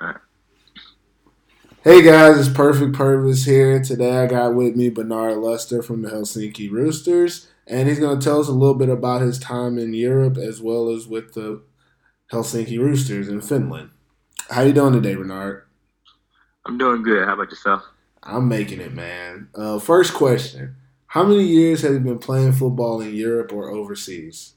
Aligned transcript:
All 0.00 0.06
right. 0.06 0.16
Hey 1.82 2.02
guys, 2.02 2.38
it's 2.38 2.56
Perfect 2.56 2.92
Purpose 2.92 3.44
here. 3.44 3.82
Today 3.82 4.18
I 4.18 4.26
got 4.26 4.54
with 4.54 4.76
me 4.76 4.90
Bernard 4.90 5.38
Luster 5.38 5.82
from 5.82 6.02
the 6.02 6.10
Helsinki 6.10 6.70
Roosters, 6.70 7.48
and 7.66 7.88
he's 7.88 7.98
going 7.98 8.18
to 8.18 8.24
tell 8.24 8.40
us 8.40 8.46
a 8.46 8.52
little 8.52 8.76
bit 8.76 8.90
about 8.90 9.22
his 9.22 9.40
time 9.40 9.76
in 9.76 9.94
Europe 9.94 10.36
as 10.36 10.60
well 10.60 10.88
as 10.88 11.08
with 11.08 11.34
the 11.34 11.62
Helsinki 12.32 12.78
Roosters 12.78 13.28
in 13.28 13.40
Finland. 13.40 13.90
How 14.50 14.62
you 14.62 14.72
doing 14.72 14.92
today, 14.92 15.16
Bernard? 15.16 15.64
I'm 16.64 16.78
doing 16.78 17.02
good. 17.02 17.26
How 17.26 17.34
about 17.34 17.50
yourself? 17.50 17.82
I'm 18.22 18.46
making 18.48 18.80
it, 18.80 18.92
man. 18.94 19.48
Uh, 19.54 19.80
first 19.80 20.14
question: 20.14 20.76
How 21.06 21.24
many 21.24 21.42
years 21.42 21.82
have 21.82 21.92
you 21.92 22.00
been 22.00 22.18
playing 22.18 22.52
football 22.52 23.00
in 23.00 23.14
Europe 23.14 23.52
or 23.52 23.70
overseas? 23.70 24.54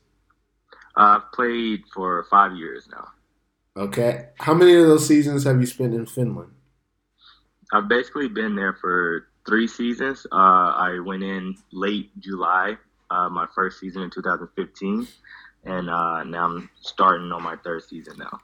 I've 0.95 1.31
played 1.31 1.83
for 1.93 2.27
five 2.29 2.55
years 2.55 2.87
now. 2.91 3.07
Okay. 3.77 4.27
How 4.39 4.53
many 4.53 4.75
of 4.75 4.88
those 4.88 5.07
seasons 5.07 5.45
have 5.45 5.59
you 5.59 5.65
spent 5.65 5.93
in 5.93 6.05
Finland? 6.05 6.51
I've 7.71 7.88
basically 7.88 8.27
been 8.27 8.55
there 8.55 8.73
for 8.73 9.27
three 9.47 9.67
seasons. 9.67 10.27
Uh, 10.31 10.35
I 10.35 10.99
went 11.03 11.23
in 11.23 11.55
late 11.71 12.11
July, 12.20 12.77
uh, 13.09 13.30
my 13.30 13.47
first 13.55 13.80
season 13.80 14.03
in 14.03 14.09
2015, 14.09 15.07
and 15.63 15.89
uh, 15.89 16.23
now 16.25 16.45
I'm 16.45 16.70
starting 16.81 17.31
on 17.31 17.41
my 17.41 17.55
third 17.57 17.84
season 17.84 18.17
now. 18.17 18.39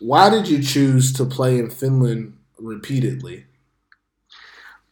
Why 0.00 0.28
did 0.28 0.48
you 0.48 0.62
choose 0.62 1.12
to 1.14 1.24
play 1.24 1.58
in 1.58 1.70
Finland 1.70 2.36
repeatedly? 2.58 3.46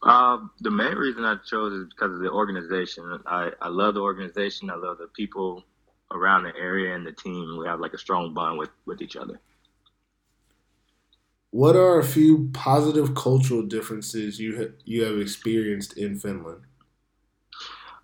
Uh, 0.01 0.37
the 0.61 0.71
main 0.71 0.95
reason 0.95 1.25
I 1.25 1.35
chose 1.45 1.73
is 1.73 1.87
because 1.89 2.13
of 2.13 2.21
the 2.21 2.31
organization. 2.31 3.19
I, 3.25 3.51
I 3.61 3.67
love 3.67 3.95
the 3.95 4.01
organization. 4.01 4.69
I 4.69 4.75
love 4.75 4.97
the 4.97 5.07
people 5.07 5.63
around 6.11 6.43
the 6.43 6.55
area 6.55 6.95
and 6.95 7.05
the 7.05 7.11
team. 7.11 7.57
We 7.59 7.67
have 7.67 7.79
like 7.79 7.93
a 7.93 7.97
strong 7.97 8.33
bond 8.33 8.57
with, 8.57 8.69
with 8.85 9.01
each 9.01 9.15
other. 9.15 9.39
What 11.59 11.75
are 11.75 11.99
a 11.99 12.05
few 12.05 12.49
positive 12.53 13.13
cultural 13.15 13.63
differences 13.63 14.39
you 14.39 14.55
ha- 14.55 14.75
you 14.85 15.03
have 15.03 15.19
experienced 15.19 15.97
in 15.97 16.17
Finland? 16.17 16.61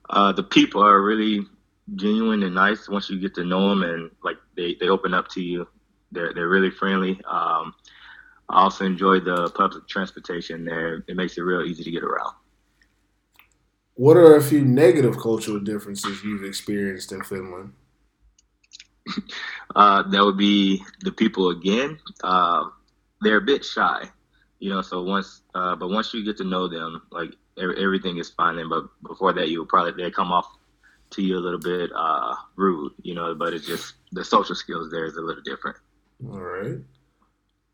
Uh, 0.09 0.33
the 0.33 0.43
people 0.43 0.83
are 0.83 1.01
really 1.01 1.39
genuine 1.95 2.43
and 2.43 2.53
nice 2.53 2.89
once 2.89 3.09
you 3.09 3.17
get 3.17 3.33
to 3.35 3.45
know 3.45 3.69
them, 3.69 3.83
and 3.83 4.11
like 4.25 4.35
they, 4.57 4.75
they 4.81 4.89
open 4.89 5.13
up 5.13 5.29
to 5.29 5.41
you. 5.41 5.65
They're 6.11 6.33
they're 6.33 6.49
really 6.49 6.69
friendly. 6.69 7.13
Um, 7.31 7.73
I 8.49 8.63
also 8.63 8.83
enjoy 8.83 9.21
the 9.21 9.49
public 9.51 9.87
transportation 9.87 10.65
there. 10.65 11.05
It 11.07 11.15
makes 11.15 11.37
it 11.37 11.43
real 11.43 11.61
easy 11.61 11.85
to 11.85 11.91
get 11.91 12.03
around. 12.03 12.35
What 13.93 14.17
are 14.17 14.35
a 14.35 14.43
few 14.43 14.65
negative 14.65 15.17
cultural 15.17 15.61
differences 15.61 16.21
you've 16.25 16.43
experienced 16.43 17.13
in 17.13 17.23
Finland? 17.23 17.71
Uh, 19.75 20.03
that 20.09 20.23
would 20.23 20.37
be 20.37 20.81
the 21.01 21.11
people 21.11 21.49
again. 21.49 21.99
Uh, 22.23 22.63
they're 23.21 23.37
a 23.37 23.41
bit 23.41 23.63
shy, 23.63 24.09
you 24.59 24.69
know. 24.69 24.81
So 24.81 25.03
once, 25.03 25.41
uh, 25.53 25.75
but 25.75 25.89
once 25.89 26.13
you 26.13 26.23
get 26.23 26.37
to 26.37 26.43
know 26.43 26.67
them, 26.67 27.01
like 27.11 27.35
everything 27.57 28.17
is 28.17 28.29
fine. 28.29 28.57
Then, 28.57 28.69
but 28.69 28.85
before 29.07 29.33
that, 29.33 29.49
you 29.49 29.59
will 29.59 29.65
probably 29.65 30.03
they 30.03 30.11
come 30.11 30.31
off 30.31 30.47
to 31.11 31.21
you 31.21 31.37
a 31.37 31.39
little 31.39 31.59
bit 31.59 31.91
uh, 31.95 32.35
rude, 32.55 32.93
you 33.01 33.15
know. 33.15 33.35
But 33.35 33.53
it's 33.53 33.65
just 33.65 33.95
the 34.11 34.23
social 34.23 34.55
skills 34.55 34.91
there 34.91 35.05
is 35.05 35.15
a 35.15 35.21
little 35.21 35.43
different. 35.43 35.77
All 36.27 36.41
right. 36.41 36.77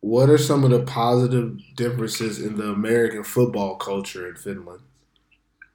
What 0.02 0.32
are 0.32 0.38
some 0.38 0.64
of 0.64 0.72
the 0.72 0.82
positive 0.82 1.60
differences 1.76 2.42
in 2.42 2.58
the 2.58 2.72
American 2.72 3.24
football 3.24 3.76
culture 3.76 4.28
in 4.28 4.36
Finland? 4.36 4.82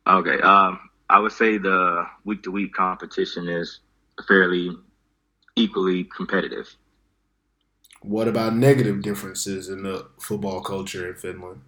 Okay, 0.09 0.41
um, 0.41 0.81
I 1.09 1.21
would 1.21 1.33
say 1.33 1.59
the 1.59 2.05
week 2.25 2.43
to 2.43 2.51
week 2.51 2.75
competition 2.75 3.49
is 3.49 3.81
fairly 4.27 4.71
equally 5.55 6.05
competitive. 6.05 6.69
What 8.03 8.29
about 8.29 8.55
negative 8.55 9.03
differences 9.03 9.69
in 9.69 9.83
the 9.83 10.07
football 10.21 10.61
culture 10.61 11.09
in 11.09 11.15
Finland? 11.15 11.61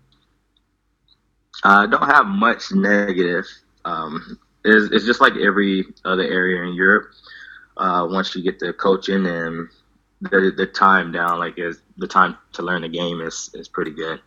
I 1.64 1.86
don't 1.86 2.08
have 2.08 2.26
much 2.26 2.72
negative. 2.72 3.44
Um, 3.84 4.38
it's, 4.64 4.92
it's, 4.92 5.04
just 5.04 5.20
like 5.20 5.34
every 5.36 5.84
other 6.04 6.22
area 6.22 6.62
in 6.62 6.74
Europe. 6.74 7.10
Uh, 7.76 8.06
once 8.10 8.34
you 8.34 8.42
get 8.42 8.58
the 8.58 8.72
coaching 8.72 9.26
and 9.26 9.68
the, 10.20 10.52
the 10.56 10.66
time 10.66 11.12
down, 11.12 11.38
like 11.38 11.58
is 11.58 11.80
the 11.96 12.06
time 12.06 12.36
to 12.52 12.62
learn 12.62 12.82
the 12.82 12.88
game 12.88 13.20
is 13.20 13.50
is 13.54 13.68
pretty 13.68 13.92
good. 13.92 14.20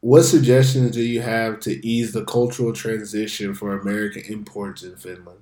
What 0.00 0.22
suggestions 0.22 0.92
do 0.92 1.02
you 1.02 1.20
have 1.20 1.60
to 1.60 1.86
ease 1.86 2.12
the 2.12 2.24
cultural 2.24 2.72
transition 2.72 3.52
for 3.54 3.78
American 3.78 4.22
imports 4.22 4.82
in 4.82 4.96
Finland? 4.96 5.40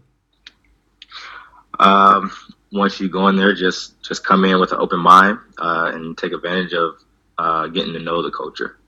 Um, 1.78 2.30
once 2.72 3.00
you 3.00 3.08
go 3.08 3.28
in 3.28 3.36
there, 3.36 3.54
just 3.54 4.02
just 4.02 4.24
come 4.24 4.44
in 4.44 4.60
with 4.60 4.72
an 4.72 4.78
open 4.78 5.00
mind 5.00 5.38
uh, 5.58 5.92
and 5.94 6.16
take 6.16 6.32
advantage 6.32 6.72
of 6.72 6.94
uh, 7.38 7.66
getting 7.68 7.92
to 7.92 7.98
know 7.98 8.22
the 8.22 8.30
culture. 8.30 8.78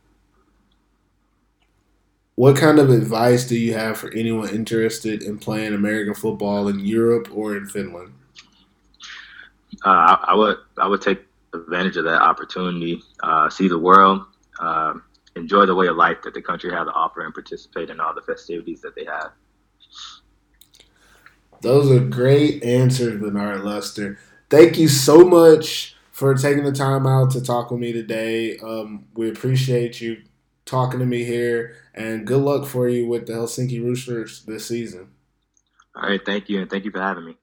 What 2.35 2.57
kind 2.57 2.79
of 2.79 2.91
advice 2.91 3.47
do 3.47 3.59
you 3.59 3.75
have 3.75 3.99
for 3.99 4.11
anyone 4.15 4.49
interested 4.49 5.23
in 5.23 5.39
playing 5.39 5.75
American 5.75 6.15
football 6.15 6.69
in 6.69 6.81
Europe 6.81 7.29
or 7.35 7.57
in 7.57 7.67
Finland? 7.67 8.15
Uh, 9.85 9.89
I, 10.17 10.25
I, 10.29 10.35
would 10.35 10.57
I 10.79 10.89
would 10.89 11.03
take 11.03 11.21
advantage 11.53 11.97
of 11.97 12.05
that 12.05 12.23
opportunity, 12.23 13.03
uh, 13.23 13.51
see 13.51 13.69
the 13.69 13.79
world, 13.79 14.25
uh, 14.59 14.95
enjoy 15.37 15.67
the 15.67 15.75
way 15.75 15.87
of 15.89 15.97
life 15.97 16.19
that 16.25 16.35
the 16.35 16.43
country 16.43 16.73
has 16.73 16.87
to 16.87 16.93
offer, 16.93 17.25
and 17.25 17.35
participate 17.35 17.91
in 17.91 18.01
all 18.01 18.15
the 18.15 18.23
festivities 18.23 18.81
that 18.81 18.95
they 18.95 19.05
have. 19.05 19.33
Those 21.63 21.91
are 21.91 22.01
great 22.01 22.63
answers, 22.63 23.21
Bernard 23.21 23.63
Luster. 23.63 24.19
Thank 24.49 24.79
you 24.79 24.89
so 24.89 25.25
much 25.25 25.95
for 26.11 26.35
taking 26.35 26.65
the 26.65 26.73
time 26.73 27.07
out 27.07 27.31
to 27.33 27.43
talk 27.43 27.71
with 27.71 27.81
me 27.81 27.93
today. 27.93 28.59
Um, 28.59 29.07
we 29.15 29.31
appreciate 29.31 30.01
you 30.01 30.23
talking 30.65 31.01
to 31.01 31.07
me 31.07 31.25
here, 31.25 31.77
and 31.95 32.27
good 32.27 32.43
luck 32.43 32.67
for 32.67 32.89
you 32.89 33.07
with 33.07 33.27
the 33.27 33.35
Helsinki 33.35 33.83
Roosters 33.83 34.45
this 34.45 34.67
season. 34.67 35.11
All 35.95 36.09
right, 36.09 36.25
thank 36.25 36.49
you, 36.49 36.61
and 36.61 36.71
thank 36.71 36.85
you 36.85 36.91
for 36.91 37.01
having 37.01 37.25
me. 37.27 37.37